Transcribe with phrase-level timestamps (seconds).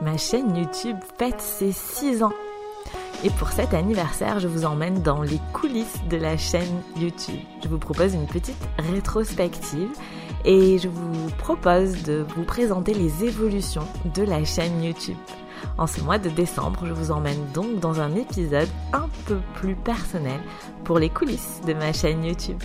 [0.00, 2.32] ma chaîne YouTube fête ses 6 ans.
[3.22, 7.40] Et pour cet anniversaire, je vous emmène dans les coulisses de la chaîne YouTube.
[7.62, 9.88] Je vous propose une petite rétrospective
[10.44, 15.16] et je vous propose de vous présenter les évolutions de la chaîne YouTube.
[15.78, 19.74] En ce mois de décembre, je vous emmène donc dans un épisode un peu plus
[19.74, 20.40] personnel
[20.84, 22.62] pour les coulisses de ma chaîne YouTube.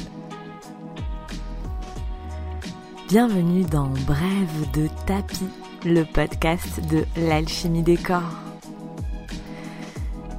[3.08, 5.48] Bienvenue dans Brève de tapis,
[5.86, 8.36] le podcast de l'alchimie des corps.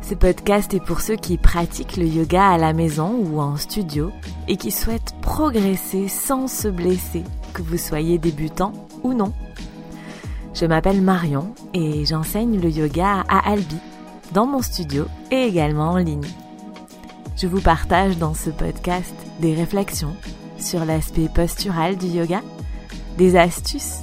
[0.02, 4.10] Ce podcast est pour ceux qui pratiquent le yoga à la maison ou en studio
[4.48, 7.22] et qui souhaitent progresser sans se blesser,
[7.54, 8.72] que vous soyez débutant
[9.02, 9.32] ou non.
[10.52, 13.78] Je m'appelle Marion et j'enseigne le yoga à Albi,
[14.32, 16.26] dans mon studio et également en ligne.
[17.36, 20.14] Je vous partage dans ce podcast des réflexions
[20.58, 22.42] sur l'aspect postural du yoga,
[23.16, 24.02] des astuces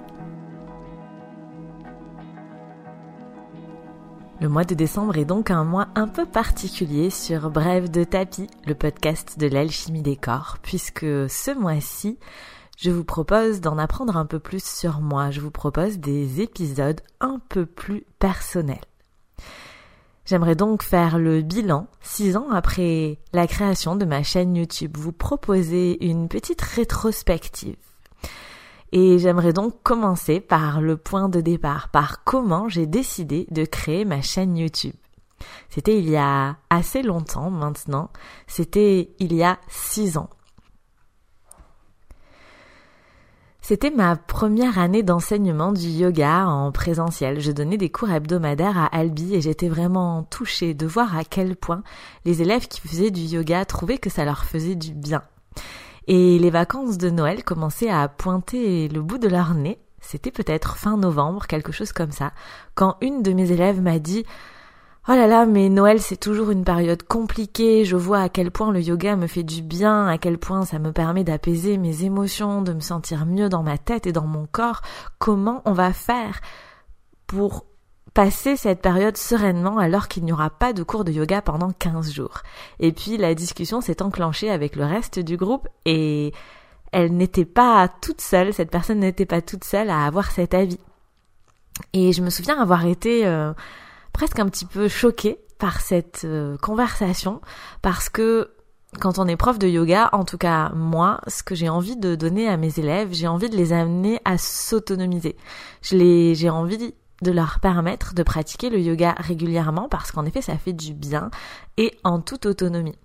[4.41, 8.49] Le mois de décembre est donc un mois un peu particulier sur Brève de tapis,
[8.65, 12.17] le podcast de l'alchimie des corps, puisque ce mois-ci,
[12.75, 15.29] je vous propose d'en apprendre un peu plus sur moi.
[15.29, 18.81] Je vous propose des épisodes un peu plus personnels.
[20.25, 25.11] J'aimerais donc faire le bilan, six ans après la création de ma chaîne YouTube, vous
[25.11, 27.77] proposer une petite rétrospective
[28.91, 34.05] et j'aimerais donc commencer par le point de départ, par comment j'ai décidé de créer
[34.05, 34.95] ma chaîne YouTube.
[35.69, 38.09] C'était il y a assez longtemps maintenant,
[38.47, 40.29] c'était il y a six ans.
[43.63, 47.39] C'était ma première année d'enseignement du yoga en présentiel.
[47.39, 51.55] Je donnais des cours hebdomadaires à Albi et j'étais vraiment touchée de voir à quel
[51.55, 51.83] point
[52.25, 55.21] les élèves qui faisaient du yoga trouvaient que ça leur faisait du bien.
[56.13, 59.79] Et les vacances de Noël commençaient à pointer le bout de leur nez.
[60.01, 62.33] C'était peut-être fin novembre, quelque chose comme ça,
[62.75, 64.25] quand une de mes élèves m'a dit
[65.07, 68.73] Oh là là, mais Noël c'est toujours une période compliquée, je vois à quel point
[68.73, 72.61] le yoga me fait du bien, à quel point ça me permet d'apaiser mes émotions,
[72.61, 74.81] de me sentir mieux dans ma tête et dans mon corps.
[75.17, 76.41] Comment on va faire
[77.25, 77.63] pour
[78.13, 82.11] passer cette période sereinement alors qu'il n'y aura pas de cours de yoga pendant 15
[82.11, 82.41] jours.
[82.79, 86.33] Et puis la discussion s'est enclenchée avec le reste du groupe et
[86.91, 90.79] elle n'était pas toute seule, cette personne n'était pas toute seule à avoir cet avis.
[91.93, 93.53] Et je me souviens avoir été euh,
[94.11, 97.39] presque un petit peu choquée par cette euh, conversation
[97.81, 98.51] parce que
[98.99, 102.15] quand on est prof de yoga, en tout cas moi, ce que j'ai envie de
[102.15, 105.37] donner à mes élèves, j'ai envie de les amener à s'autonomiser.
[105.81, 110.41] Je les, j'ai envie de leur permettre de pratiquer le yoga régulièrement parce qu'en effet
[110.41, 111.29] ça fait du bien
[111.77, 112.97] et en toute autonomie.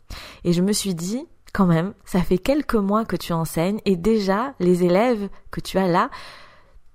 [0.44, 3.96] Et je me suis dit quand même, ça fait quelques mois que tu enseignes et
[3.96, 6.10] déjà les élèves que tu as là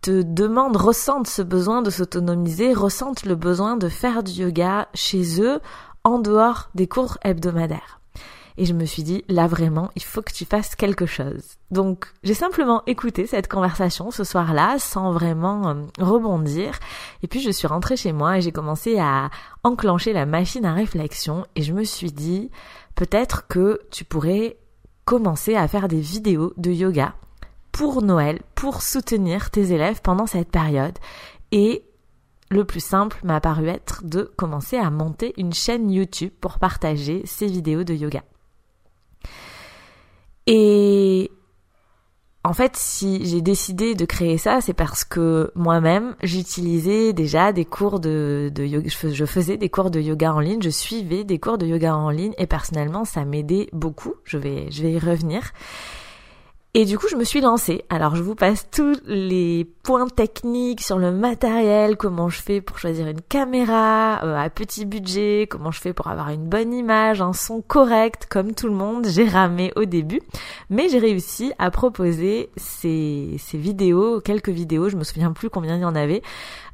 [0.02, 5.42] te demandent, ressentent ce besoin de s'autonomiser, ressentent le besoin de faire du yoga chez
[5.42, 5.60] eux
[6.04, 8.01] en dehors des cours hebdomadaires.
[8.58, 11.44] Et je me suis dit, là vraiment, il faut que tu fasses quelque chose.
[11.70, 16.80] Donc j'ai simplement écouté cette conversation ce soir-là sans vraiment euh, rebondir.
[17.24, 19.30] Et puis je suis rentrée chez moi et j'ai commencé à
[19.64, 22.52] enclencher la machine à réflexion et je me suis dit,
[22.96, 24.58] peut-être que tu pourrais
[25.06, 27.16] commencer à faire des vidéos de yoga
[27.72, 30.98] pour Noël, pour soutenir tes élèves pendant cette période.
[31.52, 31.84] Et
[32.50, 37.22] le plus simple m'a paru être de commencer à monter une chaîne YouTube pour partager
[37.26, 38.24] ces vidéos de yoga.
[40.48, 41.32] Et
[42.44, 47.66] en fait, si j'ai décidé de créer ça, c'est parce que moi-même, j'utilisais déjà des
[47.66, 51.60] cours de, yoga, je faisais des cours de yoga en ligne, je suivais des cours
[51.60, 54.16] de yoga en ligne et personnellement, ça m'aidait beaucoup.
[54.24, 55.52] Je vais y revenir.
[56.74, 57.84] Et du coup, je me suis lancée.
[57.90, 62.80] Alors, je vous passe tous les points techniques sur le matériel, comment je fais pour
[62.80, 67.22] choisir une caméra euh, à petit budget, comment je fais pour avoir une bonne image,
[67.22, 69.06] un son correct, comme tout le monde.
[69.06, 70.22] J'ai ramé au début,
[70.70, 75.76] mais j'ai réussi à proposer ces, ces vidéos, quelques vidéos, je me souviens plus combien
[75.76, 76.22] il y en avait,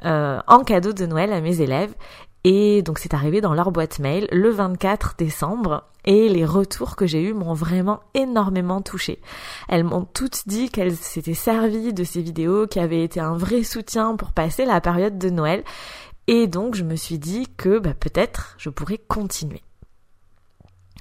[0.05, 1.95] euh, en cadeau de Noël à mes élèves.
[2.43, 7.05] Et donc c'est arrivé dans leur boîte mail le 24 décembre et les retours que
[7.05, 9.21] j'ai eus m'ont vraiment énormément touchée.
[9.67, 13.63] Elles m'ont toutes dit qu'elles s'étaient servies de ces vidéos, qui avaient été un vrai
[13.63, 15.63] soutien pour passer la période de Noël.
[16.27, 19.61] Et donc je me suis dit que bah, peut-être je pourrais continuer.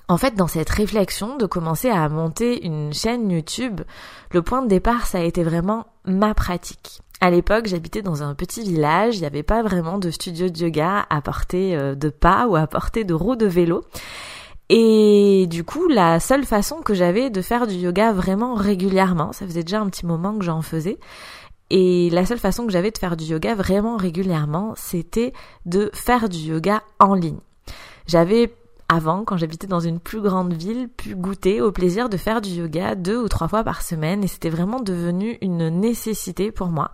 [0.08, 3.80] En fait, dans cette réflexion de commencer à monter une chaîne YouTube,
[4.30, 7.00] le point de départ, ça a été vraiment ma pratique.
[7.20, 10.58] À l'époque, j'habitais dans un petit village, il n'y avait pas vraiment de studio de
[10.58, 13.84] yoga à portée euh, de pas ou à portée de roues de vélo.
[14.68, 19.46] Et du coup, la seule façon que j'avais de faire du yoga vraiment régulièrement, ça
[19.46, 20.98] faisait déjà un petit moment que j'en faisais,
[21.70, 25.32] et la seule façon que j'avais de faire du yoga vraiment régulièrement, c'était
[25.66, 27.40] de faire du yoga en ligne.
[28.06, 28.52] J'avais
[28.88, 32.50] avant, quand j'habitais dans une plus grande ville, pu goûter au plaisir de faire du
[32.50, 36.92] yoga deux ou trois fois par semaine et c'était vraiment devenu une nécessité pour moi.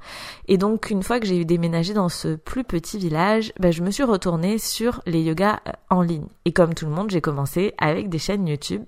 [0.49, 3.83] Et donc une fois que j'ai eu déménagé dans ce plus petit village, ben, je
[3.83, 6.27] me suis retournée sur les yogas euh, en ligne.
[6.45, 8.85] Et comme tout le monde, j'ai commencé avec des chaînes YouTube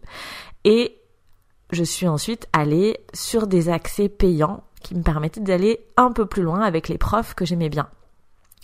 [0.65, 0.97] et
[1.71, 6.43] je suis ensuite allée sur des accès payants qui me permettaient d'aller un peu plus
[6.43, 7.89] loin avec les profs que j'aimais bien.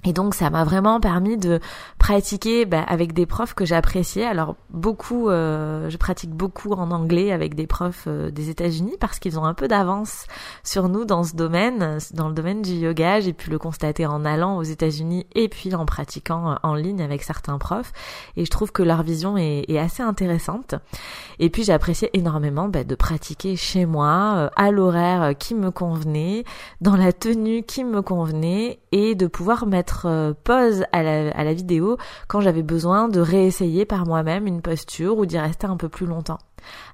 [0.04, 1.60] Et donc ça m'a vraiment permis de
[1.98, 4.24] pratiquer bah, avec des profs que j'appréciais.
[4.24, 9.18] Alors beaucoup, euh, je pratique beaucoup en anglais avec des profs euh, des États-Unis parce
[9.18, 10.26] qu'ils ont un peu d'avance
[10.64, 13.20] sur nous dans ce domaine, dans le domaine du yoga.
[13.20, 17.02] J'ai pu le constater en allant aux États-Unis et puis en pratiquant euh, en ligne
[17.02, 17.92] avec certains profs.
[18.36, 20.74] Et je trouve que leur vision est, est assez intéressante.
[21.38, 26.44] Et puis j'appréciais énormément bah, de pratiquer chez moi, à l'horaire qui me convenait,
[26.80, 31.44] dans la tenue qui me convenait et de pouvoir mettre euh, pause à la, à
[31.44, 31.96] la vidéo
[32.28, 36.06] quand j'avais besoin de réessayer par moi-même une posture ou d'y rester un peu plus
[36.06, 36.38] longtemps.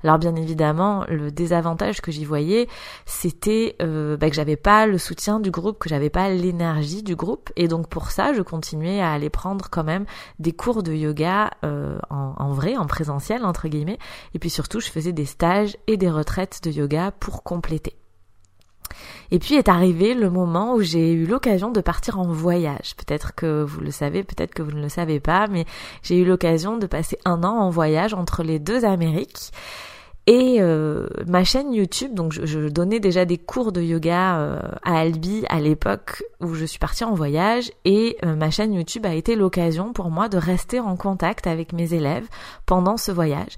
[0.04, 2.68] Alors bien évidemment, le désavantage que j'y voyais,
[3.04, 7.16] c'était euh, bah, que j'avais pas le soutien du groupe, que j'avais pas l'énergie du
[7.16, 10.06] groupe, et donc pour ça, je continuais à aller prendre quand même
[10.38, 13.98] des cours de yoga euh, en, en, vrai, en présentiel entre guillemets,
[14.34, 17.96] et puis surtout, je faisais des stages et des retraites de yoga pour compléter.
[19.30, 22.94] Et puis est arrivé le moment où j'ai eu l'occasion de partir en voyage.
[22.96, 25.64] Peut-être que vous le savez, peut-être que vous ne le savez pas, mais
[26.02, 29.52] j'ai eu l'occasion de passer un an en voyage entre les deux Amériques.
[30.28, 34.98] Et euh, ma chaîne YouTube, donc je, donnais déjà des cours de yoga euh, à
[34.98, 39.14] Albi à l'époque où je suis partie en voyage et euh, ma chaîne YouTube a
[39.14, 42.26] été l'occasion pour moi de rester en contact avec mes élèves
[42.66, 43.56] pendant ce voyage.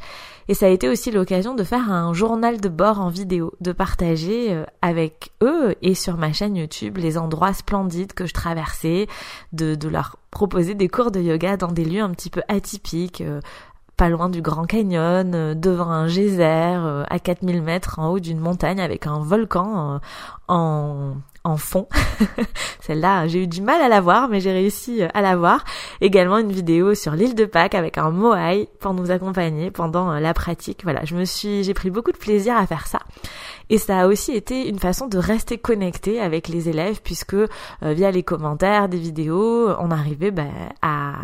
[0.49, 3.73] Et ça a été aussi l'occasion de faire un journal de bord en vidéo, de
[3.73, 9.07] partager avec eux et sur ma chaîne YouTube les endroits splendides que je traversais,
[9.53, 13.23] de, leur proposer des cours de yoga dans des lieux un petit peu atypiques,
[13.99, 18.21] pas loin du Grand Canyon, euh, devant un geyser, euh, à 4000 mètres en haut
[18.21, 19.99] d'une montagne avec un volcan euh,
[20.47, 21.15] en,
[21.49, 21.89] en fond.
[22.81, 25.65] Celle-là, j'ai eu du mal à la voir, mais j'ai réussi à la voir.
[26.01, 30.35] Également une vidéo sur l'île de Pâques avec un moai pour nous accompagner pendant la
[30.35, 30.81] pratique.
[30.85, 33.01] Voilà, je me suis, j'ai pris beaucoup de plaisir à faire ça.
[33.71, 37.47] Et ça a aussi été une façon de rester connecté avec les élèves puisque euh,
[37.83, 40.51] via les commentaires des vidéos, on arrivait ben,
[40.81, 41.15] à,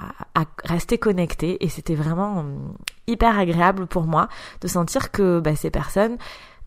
[0.64, 2.74] rester connecté et c'était vraiment hum,
[3.06, 4.28] hyper agréable pour moi
[4.60, 6.18] de sentir que ben, ces personnes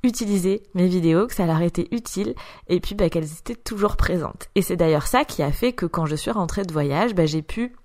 [0.07, 2.33] utilisaient mes vidéos, que ça leur était utile
[2.67, 4.49] et puis ben, qu'elles étaient toujours présentes.
[4.55, 7.27] Et c'est d'ailleurs ça qui a fait que quand je suis rentrée de voyage, ben,
[7.27, 7.75] j'ai pu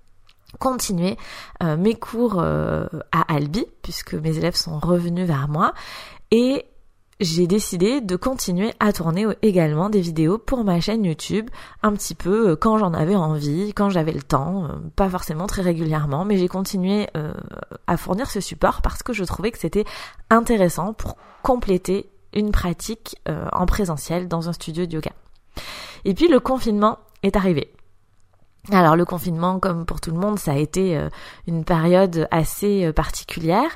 [0.59, 1.17] continuer
[1.61, 5.73] euh, mes cours euh, à Albi puisque mes élèves sont revenus vers moi
[6.31, 6.65] et
[7.19, 11.49] j'ai décidé de continuer à tourner également des vidéos pour ma chaîne YouTube,
[11.81, 15.61] un petit peu euh, quand j'en avais envie, quand j'avais le temps, pas forcément très
[15.61, 17.07] régulièrement, mais j'ai continué
[17.87, 19.85] à fournir ce support parce que je trouvais que c'était
[20.29, 25.11] intéressant pour compléter une pratique en présentiel dans un studio de yoga.
[26.05, 27.71] Et puis le confinement est arrivé.
[28.71, 30.97] Alors le confinement, comme pour tout le monde, ça a été
[31.47, 33.69] une période assez particulière.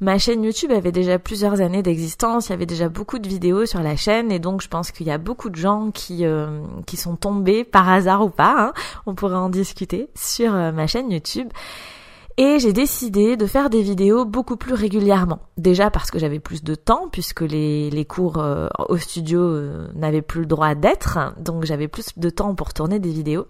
[0.00, 3.66] Ma chaîne YouTube avait déjà plusieurs années d'existence, il y avait déjà beaucoup de vidéos
[3.66, 6.62] sur la chaîne et donc je pense qu'il y a beaucoup de gens qui euh,
[6.86, 8.72] qui sont tombés par hasard ou pas, hein,
[9.04, 11.48] on pourrait en discuter sur euh, ma chaîne YouTube.
[12.42, 15.40] Et j'ai décidé de faire des vidéos beaucoup plus régulièrement.
[15.58, 19.60] Déjà parce que j'avais plus de temps, puisque les, cours euh, au studio
[19.94, 23.46] n'avaient plus le droit d'être, donc j'avais plus de temps pour tourner des vidéos.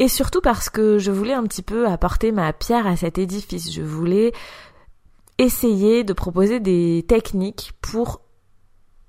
[0.00, 3.72] Et surtout parce que je voulais un petit peu apporter ma pierre à cet édifice.
[3.72, 4.32] Je voulais
[5.38, 8.20] essayer de proposer des techniques pour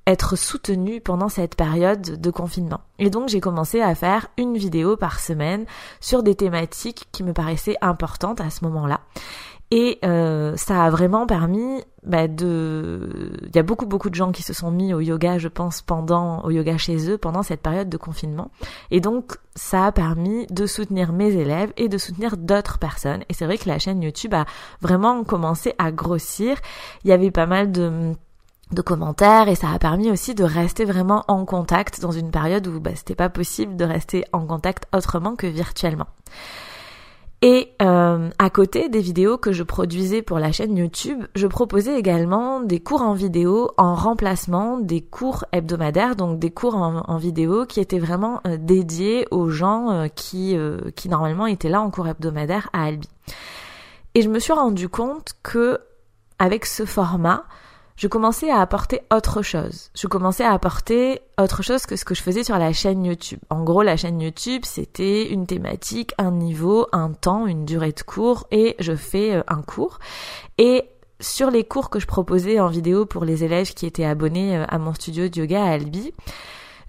[0.08, 2.82] être soutenu pendant cette période de confinement.
[3.00, 5.66] Et donc j'ai commencé à faire une vidéo par semaine
[6.00, 9.02] sur des thématiques qui me paraissaient importantes à ce moment-là.
[9.72, 13.32] Et euh, ça a vraiment permis bah, de...
[13.48, 15.82] Il y a beaucoup beaucoup de gens qui se sont mis au yoga, je pense,
[15.82, 18.52] pendant au yoga chez eux pendant cette période de confinement.
[18.92, 23.24] Et donc ça a permis de soutenir mes élèves et de soutenir d'autres personnes.
[23.28, 24.46] Et c'est vrai que la chaîne YouTube a
[24.82, 26.58] vraiment commencé à grossir.
[27.04, 28.14] Il y avait pas mal de
[28.72, 32.66] de commentaires et ça a permis aussi de rester vraiment en contact dans une période
[32.68, 36.08] où bah, c'était pas possible de rester en contact autrement que virtuellement.
[37.42, 42.00] Et euh, à côté des vidéos que je produisais pour la chaîne YouTube, je proposais
[42.00, 47.68] également des cours en vidéo en remplacement des cours hebdomadaires, donc des cours en, vidéo
[47.68, 50.58] qui étaient vraiment euh, dédiés aux gens euh, qui,
[51.08, 53.10] normalement étaient là en cours hebdomadaire à Albi.
[54.16, 55.80] Et je me suis rendu compte que
[56.40, 57.44] avec ce format,
[57.96, 59.90] je commençais à apporter autre chose.
[59.96, 63.40] Je commençais à apporter autre chose que ce que je faisais sur la chaîne YouTube.
[63.50, 68.02] En gros, la chaîne YouTube, c'était une thématique, un niveau, un temps, une durée de
[68.02, 70.00] cours et je fais euh, un cours.
[70.58, 70.84] Et
[71.22, 74.66] sur les cours que je proposais en vidéo pour les élèves qui étaient abonnés euh,
[74.68, 76.14] à mon studio de yoga à Albi,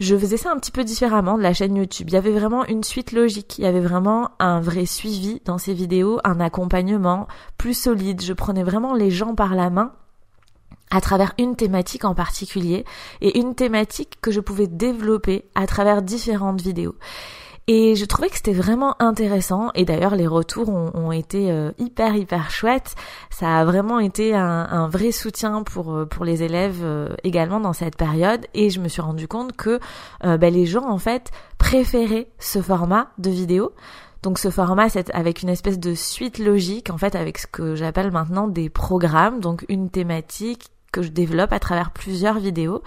[0.01, 2.09] je faisais ça un petit peu différemment de la chaîne YouTube.
[2.11, 5.57] Il y avait vraiment une suite logique, il y avait vraiment un vrai suivi dans
[5.57, 8.23] ces vidéos, un accompagnement plus solide.
[8.23, 9.93] Je prenais vraiment les gens par la main
[10.90, 12.85] à travers une thématique en particulier
[13.21, 16.95] et une thématique que je pouvais développer à travers différentes vidéos.
[17.69, 22.14] Et je trouvais que c'était vraiment intéressant et d'ailleurs les retours ont, été euh, hyper
[22.14, 22.95] hyper chouettes.
[23.28, 27.73] Ça a vraiment été un, vrai soutien pour euh, pour les élèves euh, également dans
[27.73, 29.81] cette période et je me suis rendu compte que
[30.23, 33.73] ben, les gens en fait préféraient ce format de vidéo.
[34.23, 37.76] Donc ce format, c'est avec une espèce de suite logique, en fait, avec ce que
[37.76, 42.83] j'appelle maintenant des programmes, donc une thématique que je développe à travers plusieurs vidéos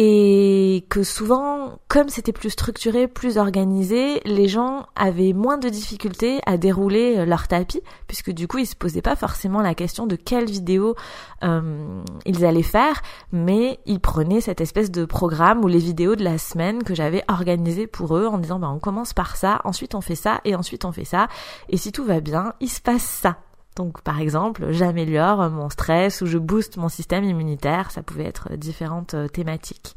[0.00, 6.40] et que souvent, comme c'était plus structuré, plus organisé, les gens avaient moins de difficultés
[6.46, 10.06] à dérouler euh, leur tapis, puisque du coup, ils se posaient pas forcément la question
[10.06, 10.94] de quelle vidéo
[11.42, 13.02] euh, ils allaient faire,
[13.32, 17.24] mais ils prenaient cette espèce de programme ou les vidéos de la semaine que j'avais
[17.26, 20.54] organisé pour eux en disant, bah, on commence par ça, ensuite on fait ça, et
[20.54, 21.26] ensuite on fait ça,
[21.70, 23.38] et si tout va bien, il se passe ça.
[23.78, 28.56] Donc par exemple, j'améliore mon stress ou je booste mon système immunitaire, ça pouvait être
[28.56, 29.94] différentes euh, thématiques.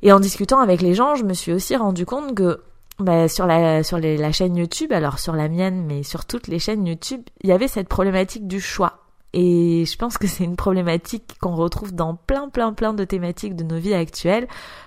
[0.00, 2.62] Et en discutant avec les gens, je me suis aussi rendu compte que
[2.98, 6.58] bah, sur la sur la chaîne YouTube, alors sur la mienne, mais sur toutes les
[6.58, 9.03] chaînes YouTube, il y avait cette problématique du choix.
[9.36, 13.56] Et je pense que c'est une problématique qu'on retrouve dans plein plein plein de thématiques
[13.56, 14.46] de nos vies actuelles,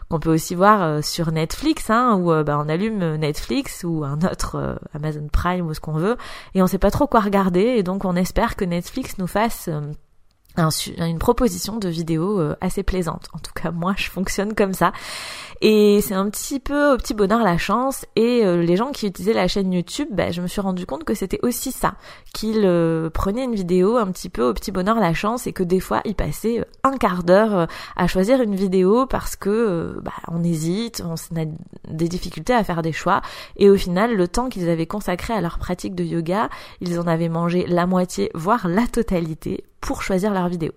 [0.10, 4.06] qu'on peut aussi voir euh, sur Netflix, hein, où euh, bah, on allume Netflix ou
[4.06, 6.16] un autre euh, Amazon Prime ou ce qu'on veut,
[6.56, 9.70] et on sait pas trop quoi regarder, et donc on espère que Netflix nous fasse
[10.58, 13.28] une proposition de vidéo euh, assez plaisante.
[13.34, 14.92] En tout cas, moi, je fonctionne comme ça.
[15.62, 18.06] Et c'est un petit peu au petit bonheur la chance.
[18.16, 21.04] Et euh, les gens qui utilisaient la chaîne YouTube, bah, je me suis rendu compte
[21.04, 21.96] que c'était aussi ça.
[22.34, 25.64] Qu'ils euh, prenaient une vidéo un petit peu au petit bonheur la chance et que
[25.64, 30.44] des fois, ils passaient un quart d'heure à choisir une vidéo parce que bah, on
[30.44, 31.46] hésite, on a
[31.88, 33.22] des difficultés à faire des choix.
[33.58, 36.50] Et au final, le temps qu'ils avaient consacré à leur pratique de yoga,
[36.82, 40.72] ils en avaient mangé la moitié, voire la totalité pour choisir leur vidéo.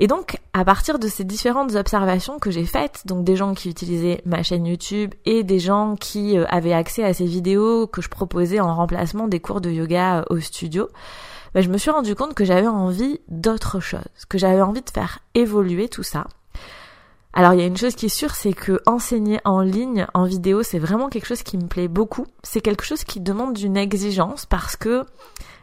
[0.00, 3.68] Et donc, à partir de ces différentes observations que j'ai faites, donc des gens qui
[3.68, 8.00] utilisaient ma chaîne YouTube et des gens qui euh, avaient accès à ces vidéos que
[8.00, 10.88] je proposais en remplacement des cours de yoga euh, au studio,
[11.52, 14.90] bah, je me suis rendu compte que j'avais envie d'autre chose, que j'avais envie de
[14.90, 16.26] faire évoluer tout ça.
[17.32, 20.24] Alors il y a une chose qui est sûre, c'est que enseigner en ligne, en
[20.24, 22.26] vidéo, c'est vraiment quelque chose qui me plaît beaucoup.
[22.42, 25.04] C'est quelque chose qui demande une exigence parce que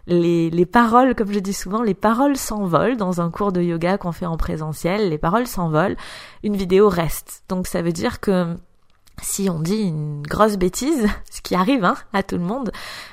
[0.08, 3.98] les, les paroles, comme je dis souvent, les paroles s'envolent dans un cours de yoga
[3.98, 5.98] qu'on fait en présentiel, les paroles s'envolent,
[6.44, 7.44] une vidéo reste.
[7.50, 8.56] Donc ça veut dire que
[9.22, 12.72] si on dit une grosse bêtise, ce qui arrive hein, à tout le monde,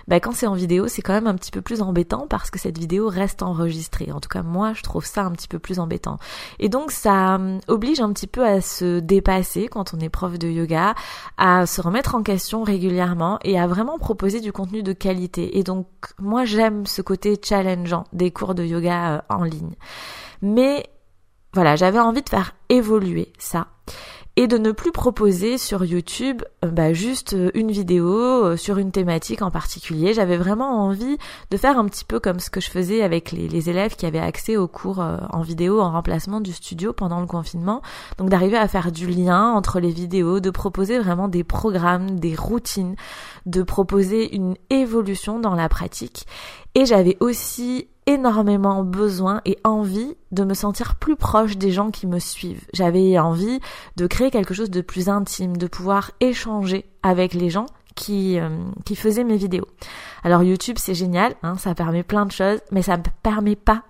[0.08, 2.58] bah quand c'est en vidéo, c'est quand même un petit peu plus embêtant parce que
[2.58, 4.12] cette vidéo reste enregistrée.
[4.12, 6.18] En tout cas, moi, je trouve ça un petit peu plus embêtant.
[6.58, 10.38] Et donc, ça hum, oblige un petit peu à se dépasser quand on est prof
[10.38, 10.94] de yoga,
[11.38, 15.58] à se remettre en question régulièrement et à vraiment proposer du contenu de qualité.
[15.58, 15.86] Et donc,
[16.18, 19.74] moi, j'aime ce côté challengeant des cours de yoga euh, en ligne.
[20.40, 20.86] Mais
[21.54, 23.66] voilà, j'avais envie de faire évoluer ça
[24.36, 28.78] et de ne plus proposer sur YouTube euh, bah, juste euh, une vidéo euh, sur
[28.78, 30.14] une thématique en particulier.
[30.14, 31.18] J'avais vraiment envie
[31.50, 34.06] de faire un petit peu comme ce que je faisais avec les, les élèves qui
[34.06, 37.82] avaient accès aux cours en vidéo en remplacement du studio pendant le confinement.
[38.18, 42.34] Donc d'arriver à faire du lien entre les vidéos, de proposer vraiment des programmes, des
[42.34, 42.96] routines,
[43.46, 46.26] de proposer une évolution dans la pratique.
[46.74, 52.06] Et j'avais aussi énormément besoin et envie de me sentir plus proche des gens qui
[52.06, 52.64] me suivent.
[52.72, 53.60] J'avais envie
[53.96, 58.48] de créer quelque chose de plus intime, de pouvoir échanger avec les gens qui, euh,
[58.84, 59.66] qui faisaient mes vidéos.
[60.24, 63.82] Alors YouTube c'est génial, hein, ça permet plein de choses, mais ça ne permet pas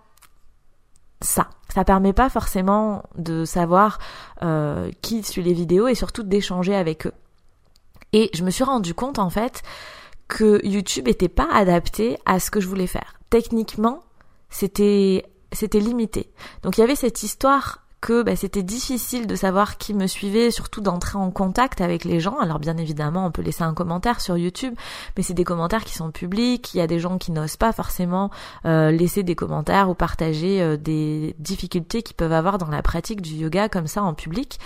[1.20, 1.48] ça.
[1.72, 3.98] Ça permet pas forcément de savoir
[4.42, 7.14] euh, qui suit les vidéos et surtout d'échanger avec eux.
[8.12, 9.62] Et je me suis rendu compte en fait
[10.28, 14.02] que YouTube n'était pas adapté à ce que je voulais faire techniquement,
[14.50, 16.30] c'était c'était limité.
[16.62, 20.50] Donc il y avait cette histoire que bah, c'était difficile de savoir qui me suivait,
[20.50, 22.38] surtout d'entrer en contact avec les gens.
[22.40, 24.74] Alors bien évidemment, on peut laisser un commentaire sur YouTube,
[25.16, 26.74] mais c'est des commentaires qui sont publics.
[26.74, 28.30] Il y a des gens qui n'osent pas forcément
[28.66, 33.22] euh, laisser des commentaires ou partager euh, des difficultés qu'ils peuvent avoir dans la pratique
[33.22, 34.58] du yoga comme ça en public.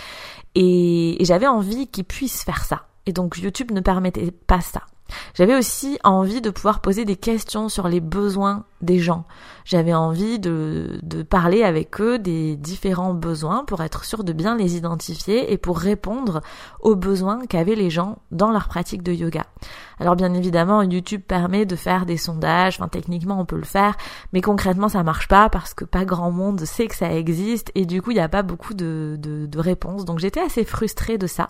[0.56, 2.86] Et, et j'avais envie qu'ils puissent faire ça.
[3.04, 4.82] Et donc YouTube ne permettait pas ça.
[5.34, 9.24] J'avais aussi envie de pouvoir poser des questions sur les besoins des gens.
[9.64, 14.56] J'avais envie de, de, parler avec eux des différents besoins pour être sûr de bien
[14.56, 16.40] les identifier et pour répondre
[16.80, 19.46] aux besoins qu'avaient les gens dans leur pratique de yoga.
[19.98, 23.96] Alors bien évidemment, YouTube permet de faire des sondages, enfin techniquement on peut le faire,
[24.32, 27.86] mais concrètement ça marche pas parce que pas grand monde sait que ça existe et
[27.86, 30.04] du coup il n'y a pas beaucoup de, de, de réponses.
[30.04, 31.48] Donc j'étais assez frustrée de ça.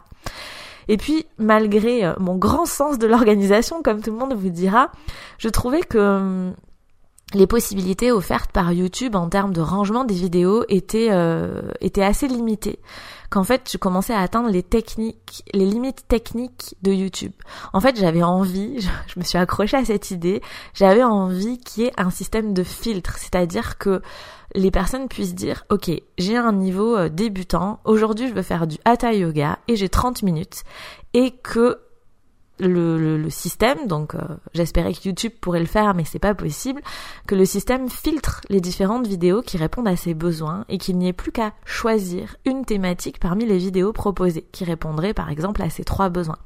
[0.89, 4.91] Et puis, malgré euh, mon grand sens de l'organisation, comme tout le monde vous dira,
[5.39, 6.55] je trouvais que hum,
[7.35, 12.29] les possibilités offertes par YouTube en termes de rangement des vidéos étaient, euh, étaient assez
[12.29, 12.79] limitées.
[13.31, 17.33] Qu'en fait, je commençais à atteindre les techniques, les limites techniques de YouTube.
[17.73, 20.41] En fait, j'avais envie, je, je, me suis accrochée à cette idée,
[20.73, 24.03] j'avais envie qu'il y ait un système de filtre, c'est-à-dire que
[24.55, 28.79] les personnes puissent dire ok j'ai un niveau euh, débutant aujourd'hui je veux faire du
[28.85, 30.63] hatha yoga et j'ai 30 minutes
[31.15, 31.79] et que
[32.59, 34.21] le, le, système, donc euh,
[34.55, 36.81] j'espérais que YouTube pourrait le faire, mais c'est pas possible,
[37.27, 41.09] que le système filtre les différentes vidéos qui répondent à ses besoins et qu'il n'y
[41.09, 45.71] ait plus qu'à choisir une thématique parmi les vidéos proposées qui répondrait par exemple à
[45.71, 46.39] ces trois besoins.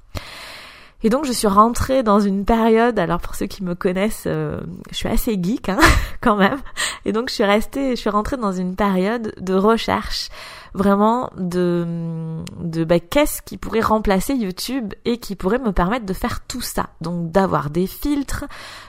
[1.02, 4.60] Et donc je suis rentrée dans une période, alors pour ceux qui me connaissent, euh,
[4.90, 5.78] je suis assez geek hein,
[6.20, 6.58] quand même,
[7.04, 10.28] et donc je suis restée, je suis rentrée dans une période de recherche
[10.74, 16.12] vraiment de, de bah, qu'est-ce qui pourrait remplacer YouTube et qui pourrait me permettre de
[16.12, 16.90] faire tout ça.
[17.00, 18.44] Donc d'avoir des filtres,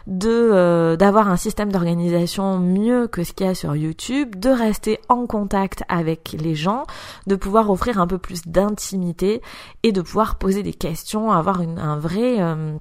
[0.07, 4.49] de euh, d'avoir un système d'organisation mieux que ce qu'il y a sur YouTube, de
[4.49, 6.85] rester en contact avec les gens,
[7.27, 9.41] de pouvoir offrir un peu plus d'intimité
[9.83, 12.75] et de pouvoir poser des questions, avoir une, un vrai euh,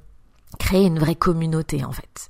[0.58, 2.28] créer une vraie communauté en fait.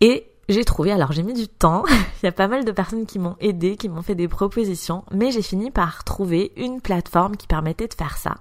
[0.00, 1.84] Et j'ai trouvé, alors j'ai mis du temps,
[2.22, 5.04] il y a pas mal de personnes qui m'ont aidé, qui m'ont fait des propositions,
[5.12, 8.36] mais j'ai fini par trouver une plateforme qui permettait de faire ça.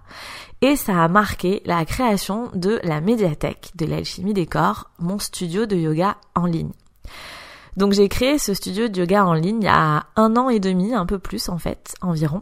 [0.62, 5.66] Et ça a marqué la création de la médiathèque de l'alchimie des corps, mon studio
[5.66, 6.72] de yoga en ligne.
[7.76, 10.60] Donc j'ai créé ce studio de yoga en ligne il y a un an et
[10.60, 12.42] demi, un peu plus en fait, environ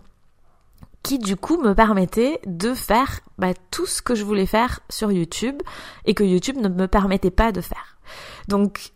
[1.06, 5.12] qui du coup me permettait de faire bah, tout ce que je voulais faire sur
[5.12, 5.62] YouTube
[6.06, 8.00] et que YouTube ne me permettait pas de faire.
[8.48, 8.92] Donc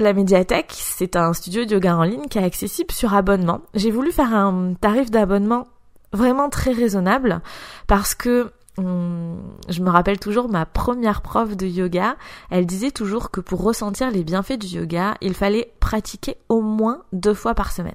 [0.00, 3.60] la médiathèque, c'est un studio de yoga en ligne qui est accessible sur abonnement.
[3.74, 5.68] J'ai voulu faire un tarif d'abonnement
[6.12, 7.40] vraiment très raisonnable
[7.86, 12.16] parce que hum, je me rappelle toujours ma première prof de yoga,
[12.50, 17.02] elle disait toujours que pour ressentir les bienfaits du yoga, il fallait pratiquer au moins
[17.12, 17.94] deux fois par semaine.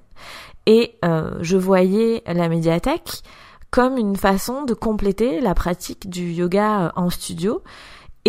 [0.65, 3.23] Et euh, je voyais la médiathèque
[3.69, 7.61] comme une façon de compléter la pratique du yoga en studio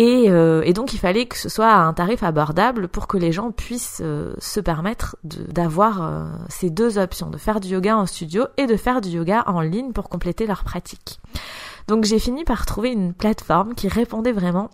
[0.01, 3.51] euh, et, donc il fallait que ce soit un tarif abordable pour que les gens
[3.51, 8.45] puissent euh, se permettre d'avoir euh, ces deux options, de faire du yoga en studio
[8.57, 11.19] et de faire du yoga en ligne pour compléter leur pratique.
[11.87, 14.69] Donc j'ai fini par trouver une plateforme qui répondait vraiment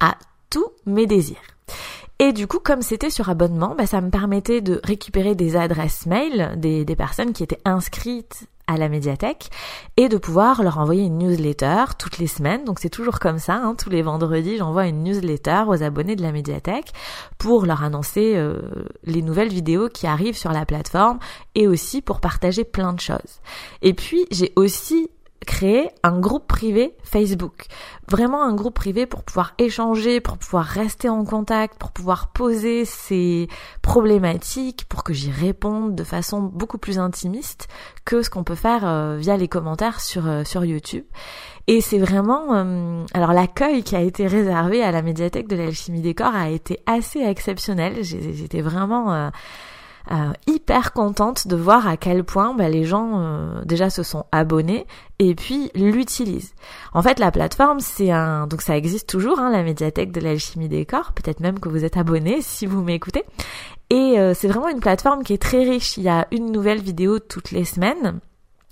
[0.00, 0.16] à
[0.50, 1.36] tous mes désirs.
[2.18, 6.06] Et du coup, comme c'était sur abonnement, bah, ça me permettait de récupérer des adresses
[6.06, 9.50] mail des, des personnes qui étaient inscrites à la médiathèque
[9.96, 12.64] et de pouvoir leur envoyer une newsletter toutes les semaines.
[12.64, 13.74] Donc c'est toujours comme ça, hein.
[13.78, 16.92] tous les vendredis j'envoie une newsletter aux abonnés de la médiathèque
[17.38, 18.60] pour leur annoncer euh,
[19.04, 21.18] les nouvelles vidéos qui arrivent sur la plateforme
[21.54, 23.40] et aussi pour partager plein de choses.
[23.82, 25.10] Et puis j'ai aussi
[25.44, 27.66] créer un groupe privé Facebook.
[28.08, 32.84] Vraiment un groupe privé pour pouvoir échanger, pour pouvoir rester en contact, pour pouvoir poser
[32.84, 33.48] ces
[33.82, 37.68] problématiques, pour que j'y réponde de façon beaucoup plus intimiste
[38.04, 41.04] que ce qu'on peut faire euh, via les commentaires sur, euh, sur YouTube.
[41.66, 42.54] Et c'est vraiment...
[42.54, 46.50] Euh, alors l'accueil qui a été réservé à la médiathèque de l'alchimie des corps a
[46.50, 48.02] été assez exceptionnel.
[48.02, 49.30] J'étais vraiment
[50.46, 54.86] hyper contente de voir à quel point bah, les gens euh, déjà se sont abonnés
[55.18, 56.54] et puis l'utilisent.
[56.92, 60.68] En fait, la plateforme, c'est un donc ça existe toujours, hein, la médiathèque de l'alchimie
[60.68, 61.12] des corps.
[61.12, 63.24] Peut-être même que vous êtes abonné si vous m'écoutez.
[63.90, 65.96] Et euh, c'est vraiment une plateforme qui est très riche.
[65.96, 68.20] Il y a une nouvelle vidéo toutes les semaines.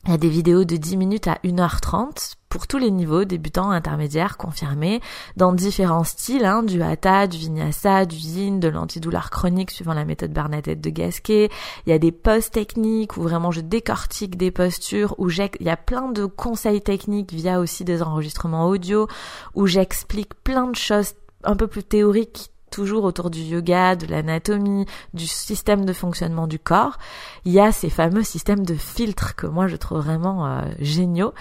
[0.04, 3.70] Il y a des vidéos de 10 minutes à 1h30 pour tous les niveaux, débutants,
[3.70, 5.00] intermédiaires, confirmés,
[5.36, 10.04] dans différents styles, hein, du hatha, du vinyasa, du yin, de l'antidouleur chronique suivant la
[10.04, 11.50] méthode Bernadette de Gasquet.
[11.86, 15.70] Il y a des posts techniques où vraiment je décortique des postures, où il y
[15.70, 19.06] a plein de conseils techniques via aussi des enregistrements audio,
[19.54, 24.86] où j'explique plein de choses un peu plus théoriques toujours autour du yoga, de l'anatomie,
[25.14, 26.98] du système de fonctionnement du corps,
[27.44, 31.34] il y a ces fameux systèmes de filtres que moi je trouve vraiment euh, géniaux.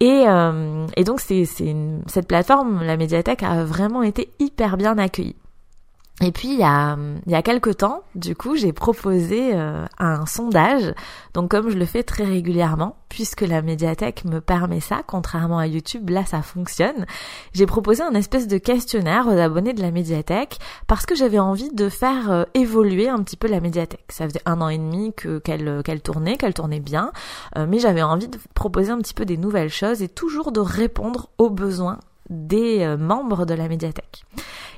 [0.00, 1.74] Et, euh, et donc c'est, c'est
[2.06, 5.36] cette plateforme, la médiathèque, a vraiment été hyper bien accueillie.
[6.22, 6.96] Et puis il y a
[7.26, 10.94] il y a quelque temps, du coup, j'ai proposé euh, un sondage.
[11.34, 15.66] Donc comme je le fais très régulièrement, puisque la médiathèque me permet ça, contrairement à
[15.66, 17.04] YouTube, là ça fonctionne.
[17.52, 21.70] J'ai proposé un espèce de questionnaire aux abonnés de la médiathèque parce que j'avais envie
[21.70, 24.04] de faire euh, évoluer un petit peu la médiathèque.
[24.08, 27.10] Ça faisait un an et demi que qu'elle qu'elle tournait, qu'elle tournait bien,
[27.58, 30.60] euh, mais j'avais envie de proposer un petit peu des nouvelles choses et toujours de
[30.60, 31.98] répondre aux besoins
[32.30, 34.24] des membres de la médiathèque.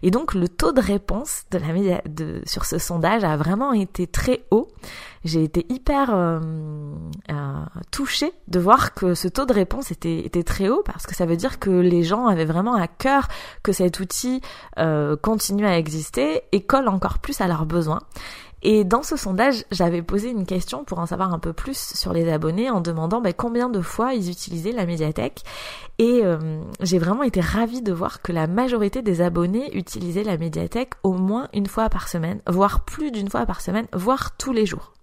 [0.02, 4.06] Et donc le taux de réponse de la de, sur ce sondage a vraiment été
[4.06, 4.68] très haut.
[5.24, 6.38] J'ai été hyper euh,
[7.30, 7.34] euh,
[7.90, 11.26] touchée de voir que ce taux de réponse était, était très haut parce que ça
[11.26, 13.26] veut dire que les gens avaient vraiment à cœur
[13.62, 14.40] que cet outil
[14.78, 18.00] euh, continue à exister et colle encore plus à leurs besoins.
[18.62, 22.12] Et dans ce sondage, j'avais posé une question pour en savoir un peu plus sur
[22.12, 25.42] les abonnés en demandant ben, combien de fois ils utilisaient la médiathèque.
[25.98, 30.38] Et euh, j'ai vraiment été ravie de voir que la majorité des abonnés utilisaient la
[30.38, 34.52] médiathèque au moins une fois par semaine, voire plus d'une fois par semaine, voire tous
[34.52, 34.95] les jours.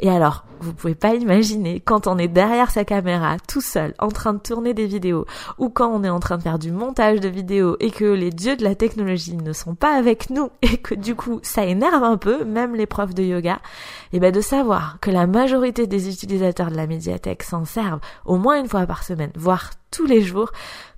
[0.00, 4.08] Et alors, vous pouvez pas imaginer quand on est derrière sa caméra, tout seul, en
[4.08, 5.26] train de tourner des vidéos,
[5.58, 8.30] ou quand on est en train de faire du montage de vidéos et que les
[8.30, 12.02] dieux de la technologie ne sont pas avec nous et que du coup ça énerve
[12.02, 13.60] un peu, même les profs de yoga,
[14.12, 18.36] et ben de savoir que la majorité des utilisateurs de la médiathèque s'en servent au
[18.36, 20.50] moins une fois par semaine, voire tous les jours,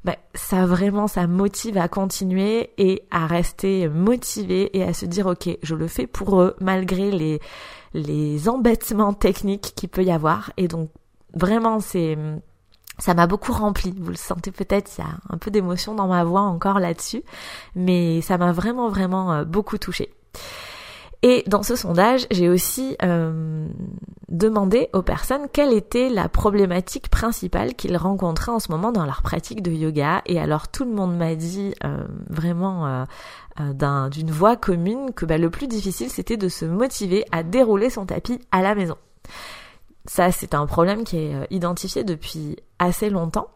[0.05, 5.27] ben, ça vraiment, ça motive à continuer et à rester motivé et à se dire
[5.27, 7.41] ok, je le fais pour eux malgré les
[7.97, 10.53] les embêtements techniques qu'il peut y avoir.
[10.57, 10.91] Et donc
[11.35, 12.17] vraiment c'est
[12.99, 13.95] ça m'a beaucoup rempli.
[13.99, 17.23] Vous le sentez peut-être, il y a un peu d'émotion dans ma voix encore là-dessus,
[17.75, 20.15] mais ça m'a vraiment vraiment euh, beaucoup touché.
[21.23, 23.67] Et dans ce sondage, j'ai aussi euh,
[24.37, 29.23] demandé aux personnes quelle était la problématique principale qu'ils rencontraient en ce moment dans leur
[29.23, 30.23] pratique de yoga.
[30.27, 33.07] Et alors tout le monde m'a dit euh, vraiment
[33.59, 37.91] euh, d'une voix commune que bah, le plus difficile c'était de se motiver à dérouler
[37.91, 38.97] son tapis à la maison.
[40.05, 43.49] Ça c'est un problème qui est euh, identifié depuis assez longtemps.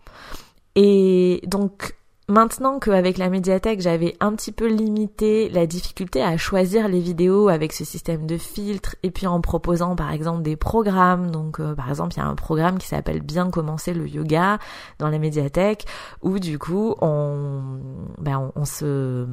[0.77, 1.95] Et donc
[2.31, 7.49] maintenant qu'avec la médiathèque j'avais un petit peu limité la difficulté à choisir les vidéos
[7.49, 11.31] avec ce système de filtre et puis en proposant par exemple des programmes.
[11.31, 14.59] Donc euh, par exemple il y a un programme qui s'appelle bien commencer le yoga
[14.99, 15.87] dans la médiathèque
[16.23, 17.81] où du coup on
[18.19, 19.27] ben on se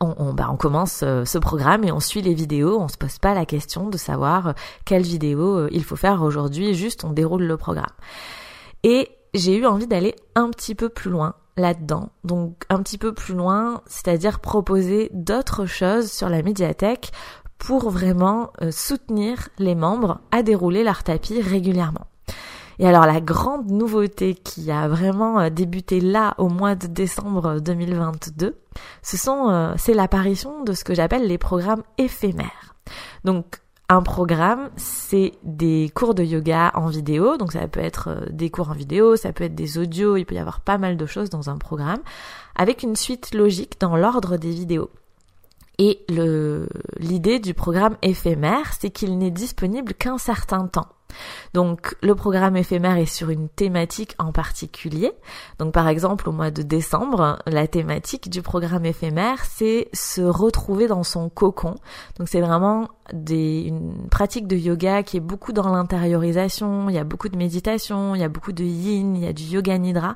[0.00, 3.18] on, on, on commence euh, ce programme et on suit les vidéos, on se pose
[3.18, 4.52] pas la question de savoir euh,
[4.84, 7.86] quelle vidéo il faut faire aujourd'hui, juste on déroule le programme.
[8.84, 12.10] Et j'ai eu envie d'aller un petit peu plus loin là-dedans.
[12.24, 17.12] Donc un petit peu plus loin, c'est-à-dire proposer d'autres choses sur la médiathèque
[17.58, 22.06] pour vraiment soutenir les membres à dérouler leur tapis régulièrement.
[22.78, 27.60] Et alors la grande nouveauté qui a vraiment euh, débuté là au mois de décembre
[27.60, 28.56] 2022,
[29.02, 32.74] ce sont euh, c'est l'apparition de ce que j'appelle les programmes éphémères.
[33.24, 38.26] Donc un programme, c'est des cours de yoga en vidéo, donc ça peut être euh,
[38.30, 40.96] des cours en vidéo, ça peut être des audios, il peut y avoir pas mal
[40.96, 42.00] de choses dans un programme,
[42.54, 44.90] avec une suite logique dans l'ordre des vidéos.
[45.78, 46.04] Et
[46.98, 50.88] l'idée du programme éphémère, c'est qu'il n'est disponible qu'un certain temps.
[51.54, 55.12] Donc le programme éphémère est sur une thématique en particulier.
[55.58, 60.86] Donc par exemple au mois de décembre, la thématique du programme éphémère c'est se retrouver
[60.86, 61.76] dans son cocon.
[62.18, 66.98] Donc c'est vraiment des, une pratique de yoga qui est beaucoup dans l'intériorisation, il y
[66.98, 69.76] a beaucoup de méditation, il y a beaucoup de yin, il y a du yoga
[69.78, 70.14] nidra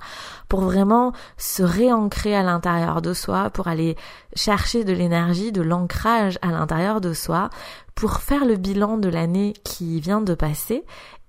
[0.49, 3.97] pour vraiment se réancrer à l'intérieur de soi, pour aller
[4.35, 7.51] chercher de l'énergie, de l'ancrage à l'intérieur de soi,
[7.95, 10.85] pour faire le bilan de l'année qui vient de passer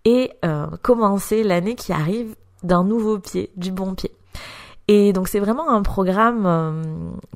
[0.06, 4.12] et euh, commencer l'année qui arrive d'un nouveau pied, du bon pied.
[4.90, 6.82] Et donc c'est vraiment un programme euh,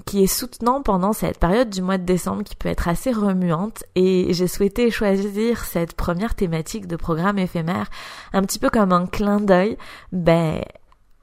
[0.06, 3.86] qui est soutenant pendant cette période du mois de décembre qui peut être assez remuante
[3.96, 7.90] et j'ai souhaité choisir cette première thématique de programme éphémère
[8.34, 9.78] un petit peu comme un clin d'œil
[10.12, 10.62] ben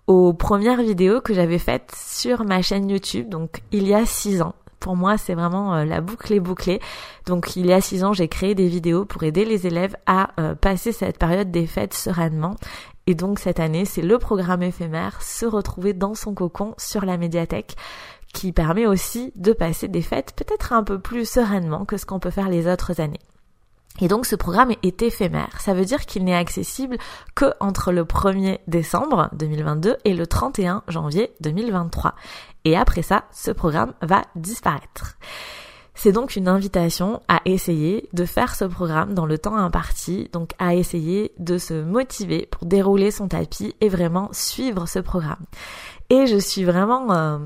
[0.06, 4.40] aux premières vidéos que j'avais faites sur ma chaîne YouTube donc il y a six
[4.40, 6.78] ans pour moi, c'est vraiment euh, la boucle est bouclée.
[7.24, 10.38] Donc, il y a six ans, j'ai créé des vidéos pour aider les élèves à
[10.38, 12.56] euh, passer cette période des fêtes sereinement.
[13.06, 17.16] Et donc, cette année, c'est le programme éphémère, se retrouver dans son cocon sur la
[17.16, 17.76] médiathèque
[18.32, 22.18] qui permet aussi de passer des fêtes peut-être un peu plus sereinement que ce qu'on
[22.18, 23.20] peut faire les autres années.
[24.00, 25.60] Et donc ce programme est éphémère.
[25.60, 26.98] Ça veut dire qu'il n'est accessible
[27.36, 32.16] que entre le 1er décembre 2022 et le 31 janvier 2023.
[32.64, 35.16] Et après ça, ce programme va disparaître.
[35.94, 40.50] C'est donc une invitation à essayer de faire ce programme dans le temps imparti, donc
[40.58, 45.44] à essayer de se motiver pour dérouler son tapis et vraiment suivre ce programme.
[46.10, 47.38] Et je suis vraiment, euh,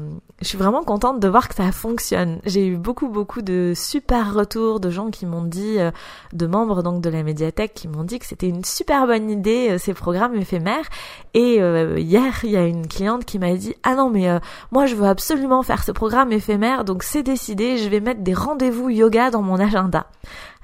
[0.43, 2.41] je suis vraiment contente de voir que ça fonctionne.
[2.45, 5.93] J'ai eu beaucoup beaucoup de super retours de gens qui m'ont dit, euh,
[6.33, 9.69] de membres donc de la médiathèque qui m'ont dit que c'était une super bonne idée
[9.71, 10.89] euh, ces programmes éphémères.
[11.35, 14.27] Et hier il y a une cliente qui m'a dit ah non mais
[14.73, 18.35] moi je veux absolument faire ce programme éphémère donc c'est décidé, je vais mettre des
[18.35, 20.07] rendez-vous yoga dans mon agenda.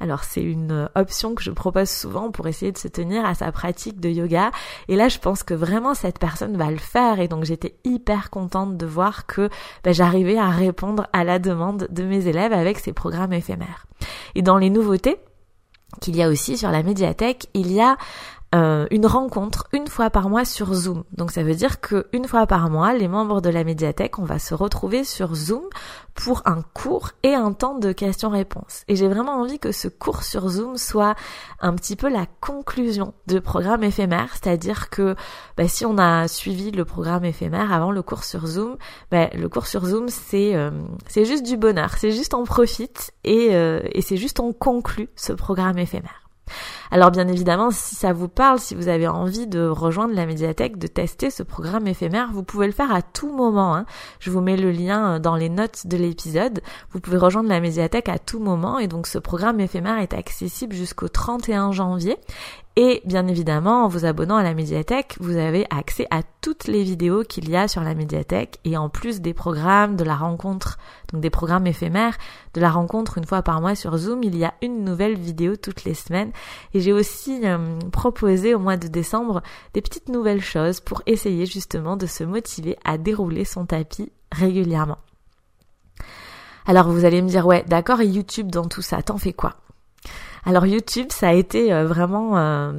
[0.01, 3.53] Alors c'est une option que je propose souvent pour essayer de se tenir à sa
[3.53, 4.51] pratique de yoga.
[4.89, 8.31] Et là je pense que vraiment cette personne va le faire et donc j'étais hyper
[8.31, 9.49] contente de voir que
[9.83, 13.87] bah, j'arrivais à répondre à la demande de mes élèves avec ces programmes éphémères.
[14.35, 15.19] Et dans les nouveautés,
[16.01, 17.97] qu'il y a aussi sur la médiathèque, il y a
[18.55, 21.03] euh, une rencontre une fois par mois sur Zoom.
[21.13, 24.25] Donc ça veut dire que une fois par mois, les membres de la médiathèque, on
[24.25, 25.65] va se retrouver sur Zoom
[26.15, 28.85] pour un cours et un temps de questions-réponses.
[28.87, 31.17] Et j'ai vraiment envie que ce cours sur Zoom soit
[31.61, 35.17] un petit peu la conclusion du programme éphémère, c'est-à-dire que
[35.57, 38.77] bah, si on a suivi le programme éphémère avant le cours sur Zoom,
[39.11, 40.71] bah, le cours sur Zoom c'est euh,
[41.09, 45.09] c'est juste du bonheur, c'est juste on profite et, euh, et c'est juste on conclut
[45.17, 46.24] ce programme éphémère.
[46.91, 50.79] Alors bien évidemment, si ça vous parle, si vous avez envie de rejoindre la médiathèque,
[50.79, 53.75] de tester ce programme éphémère, vous pouvez le faire à tout moment.
[53.75, 53.87] Hein.
[54.21, 56.61] Je vous mets le lien euh, dans les notes de l'épisode.
[56.93, 60.75] Vous pouvez rejoindre la médiathèque à tout moment et donc ce programme éphémère est accessible
[60.75, 62.17] jusqu'au 31 janvier
[62.77, 66.83] et bien évidemment, en vous abonnant à la médiathèque, vous avez accès à toutes les
[66.83, 70.79] vidéos qu'il y a sur la médiathèque et en plus des programmes, de la rencontre,
[71.13, 72.19] donc des programmes éphémères,
[72.53, 75.55] de la rencontre une fois par mois sur Zoom, il y a une nouvelle vidéo
[75.55, 76.33] toutes les semaines.
[76.73, 81.47] Et j'ai aussi euh, proposé au mois de décembre des petites nouvelles choses pour essayer
[81.47, 84.99] justement de se motiver à dérouler son tapis régulièrement.
[86.67, 89.55] Alors vous allez me dire, ouais, d'accord, et YouTube dans tout ça, t'en fais quoi?
[90.45, 92.73] Alors YouTube, ça a été euh, vraiment euh,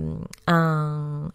[0.48, 1.30] un,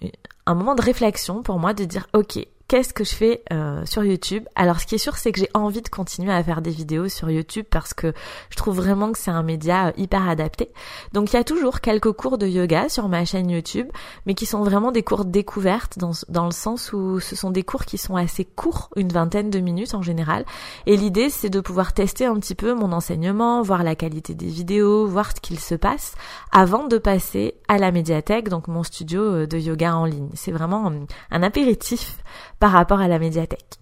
[0.46, 2.38] un moment de réflexion pour moi de dire, ok,
[2.70, 5.50] qu'est-ce que je fais euh, sur YouTube Alors ce qui est sûr c'est que j'ai
[5.54, 8.12] envie de continuer à faire des vidéos sur YouTube parce que
[8.48, 10.70] je trouve vraiment que c'est un média euh, hyper adapté.
[11.12, 13.88] Donc il y a toujours quelques cours de yoga sur ma chaîne YouTube,
[14.24, 17.64] mais qui sont vraiment des cours découvertes dans, dans le sens où ce sont des
[17.64, 20.44] cours qui sont assez courts, une vingtaine de minutes en général.
[20.86, 24.46] Et l'idée c'est de pouvoir tester un petit peu mon enseignement, voir la qualité des
[24.46, 26.14] vidéos, voir ce qu'il se passe
[26.52, 30.30] avant de passer à la médiathèque, donc mon studio euh, de yoga en ligne.
[30.34, 30.92] C'est vraiment
[31.32, 32.16] un apéritif
[32.58, 33.78] par rapport à la médiathèque.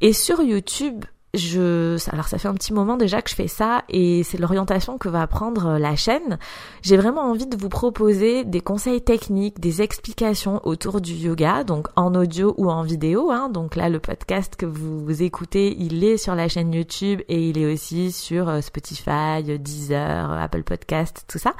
[0.00, 3.82] Et sur YouTube, je, alors ça fait un petit moment déjà que je fais ça
[3.88, 6.38] et c'est l'orientation que va prendre la chaîne.
[6.82, 11.88] J'ai vraiment envie de vous proposer des conseils techniques, des explications autour du yoga, donc
[11.96, 13.30] en audio ou en vidéo.
[13.30, 13.48] Hein.
[13.48, 17.58] Donc là, le podcast que vous écoutez, il est sur la chaîne YouTube et il
[17.58, 21.54] est aussi sur euh, Spotify, Deezer, Apple Podcast, tout ça.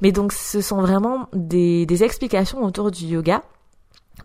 [0.00, 3.42] Mais donc ce sont vraiment des, des explications autour du yoga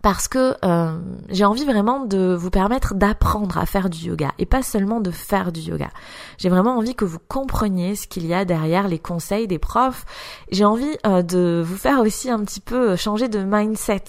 [0.02, 0.98] parce que euh,
[1.30, 5.12] j'ai envie vraiment de vous permettre d'apprendre à faire du yoga et pas seulement de
[5.12, 5.90] faire du yoga.
[6.38, 10.06] J'ai vraiment envie que vous compreniez ce qu'il y a derrière les conseils des profs.
[10.52, 14.04] J'ai envie euh, de vous faire aussi un petit peu changer de mindset,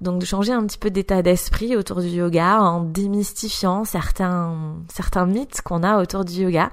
[0.00, 5.26] donc de changer un petit peu d'état d'esprit autour du yoga en démystifiant certains certains
[5.26, 6.70] mythes qu'on a autour du yoga.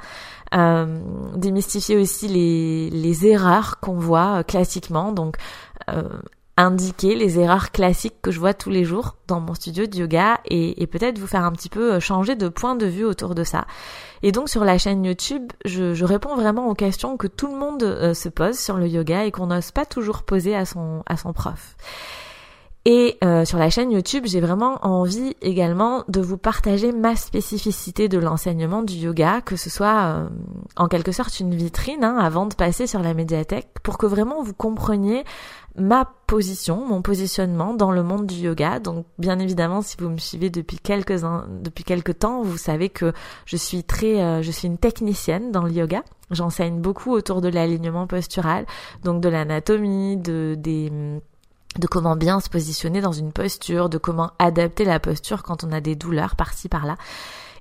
[0.55, 0.99] Euh,
[1.35, 5.35] démystifier aussi les, les erreurs qu'on voit euh, classiquement, donc
[5.89, 6.03] euh,
[6.57, 10.39] indiquer les erreurs classiques que je vois tous les jours dans mon studio de yoga
[10.45, 13.43] et, peut-être vous faire un petit peu euh, changer de point de vue autour de
[13.43, 13.65] ça.
[14.23, 17.83] Et donc sur la chaîne YouTube, je, réponds vraiment aux questions que tout le monde
[17.83, 21.15] euh, se pose sur le yoga et qu'on n'ose pas toujours poser à son, à
[21.15, 21.75] son prof.
[22.89, 28.07] Et euh, sur la chaîne YouTube, j'ai vraiment envie également de vous partager ma spécificité
[28.07, 30.29] de l'enseignement du yoga, que ce soit
[30.77, 34.41] en quelque sorte une vitrine hein, avant de passer sur la médiathèque, pour que vraiment
[34.41, 35.25] vous compreniez
[35.75, 38.79] ma position, mon positionnement dans le monde du yoga.
[38.79, 41.23] Donc bien évidemment, si vous me suivez depuis quelques
[41.61, 43.11] depuis quelques temps, vous savez que
[43.45, 46.03] je suis très euh, je suis une technicienne dans le yoga.
[46.31, 48.65] J'enseigne beaucoup autour de l'alignement postural,
[49.03, 50.89] donc de l'anatomie, de des
[51.77, 55.71] de comment bien se positionner dans une posture, de comment adapter la posture quand on
[55.71, 56.97] a des douleurs par-ci par-là.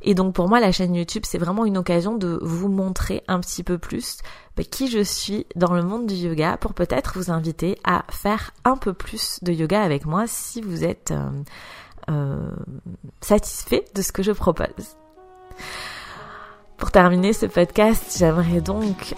[0.03, 3.40] Et donc pour moi, la chaîne YouTube, c'est vraiment une occasion de vous montrer un
[3.40, 4.19] petit peu plus
[4.57, 8.53] bah, qui je suis dans le monde du yoga pour peut-être vous inviter à faire
[8.64, 11.31] un peu plus de yoga avec moi si vous êtes euh,
[12.11, 12.51] euh,
[13.21, 14.97] satisfait de ce que je propose.
[16.77, 19.14] Pour terminer ce podcast, j'aimerais donc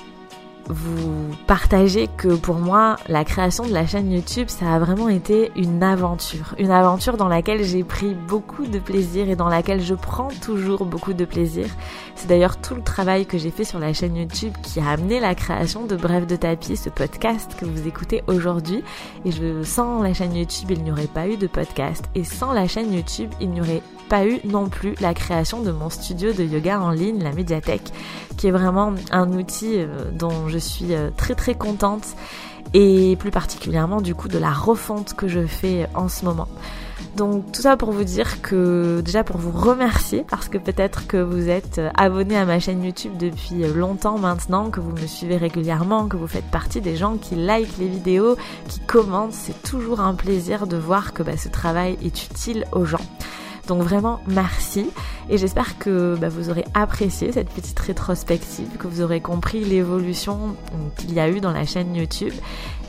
[0.68, 5.50] vous partager que pour moi, la création de la chaîne YouTube, ça a vraiment été
[5.56, 6.54] une aventure.
[6.58, 10.84] Une aventure dans laquelle j'ai pris beaucoup de plaisir et dans laquelle je prends toujours
[10.84, 11.66] beaucoup de plaisir.
[12.14, 15.20] C'est d'ailleurs tout le travail que j'ai fait sur la chaîne YouTube qui a amené
[15.20, 18.82] la création de Bref de tapis, ce podcast que vous écoutez aujourd'hui.
[19.24, 22.04] Et je, sans la chaîne YouTube, il n'y aurait pas eu de podcast.
[22.14, 25.70] Et sans la chaîne YouTube, il n'y aurait pas eu non plus la création de
[25.70, 27.92] mon studio de yoga en ligne, la médiathèque,
[28.36, 32.04] qui est vraiment un outil euh, dont je suis euh, très très contente
[32.74, 36.48] et plus particulièrement du coup de la refonte que je fais en ce moment.
[37.16, 41.16] Donc tout ça pour vous dire que déjà pour vous remercier parce que peut-être que
[41.16, 45.36] vous êtes euh, abonné à ma chaîne YouTube depuis longtemps maintenant, que vous me suivez
[45.36, 48.36] régulièrement, que vous faites partie des gens qui like les vidéos,
[48.68, 52.84] qui commentent, c'est toujours un plaisir de voir que bah, ce travail est utile aux
[52.84, 53.00] gens.
[53.68, 54.90] Donc vraiment merci
[55.28, 60.56] et j'espère que bah, vous aurez apprécié cette petite rétrospective, que vous aurez compris l'évolution
[60.96, 62.32] qu'il y a eu dans la chaîne YouTube.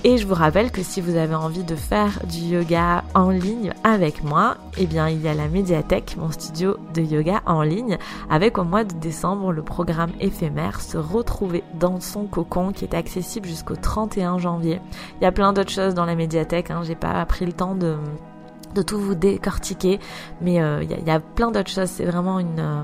[0.05, 3.73] Et je vous rappelle que si vous avez envie de faire du yoga en ligne
[3.83, 7.97] avec moi, eh bien il y a la médiathèque, mon studio de yoga en ligne,
[8.29, 12.93] avec au mois de décembre le programme éphémère Se retrouver dans son cocon qui est
[12.93, 14.79] accessible jusqu'au 31 janvier.
[15.19, 17.75] Il y a plein d'autres choses dans la médiathèque, hein, j'ai pas pris le temps
[17.75, 17.97] de
[18.73, 19.99] de tout vous décortiquer,
[20.41, 21.89] mais il euh, y, a plein d'autres choses.
[21.89, 22.84] C'est vraiment une euh,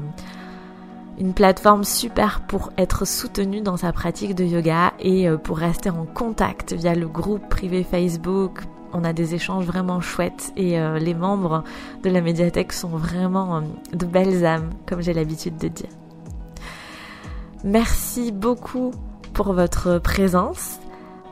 [1.17, 5.89] une plateforme super pour être soutenu dans sa pratique de yoga et euh, pour rester
[5.89, 8.59] en contact via le groupe privé Facebook.
[8.93, 11.65] On a des échanges vraiment chouettes et les membres
[12.01, 15.89] de la médiathèque sont vraiment de belles âmes, comme j'ai l'habitude de dire.
[17.65, 18.91] Merci beaucoup
[19.33, 20.79] pour votre présence.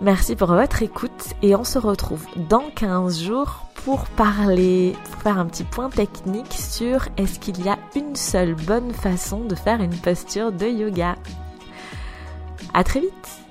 [0.02, 5.38] Merci pour votre écoute et on se retrouve dans 15 jours pour parler, pour faire
[5.38, 9.82] un petit point technique sur est-ce qu'il y a une seule bonne façon de faire
[9.82, 11.16] une posture de yoga.
[12.74, 13.43] À très vite